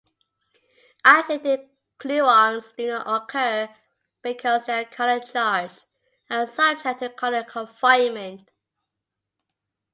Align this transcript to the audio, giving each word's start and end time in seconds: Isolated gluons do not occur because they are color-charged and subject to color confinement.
Isolated 1.05 1.69
gluons 1.99 2.75
do 2.75 2.87
not 2.87 3.21
occur 3.21 3.69
because 4.23 4.65
they 4.65 4.81
are 4.81 4.85
color-charged 4.85 5.85
and 6.27 6.49
subject 6.49 7.01
to 7.01 7.09
color 7.11 7.43
confinement. 7.43 8.49